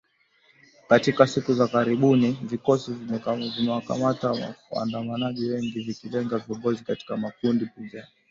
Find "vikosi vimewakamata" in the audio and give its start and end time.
2.41-4.55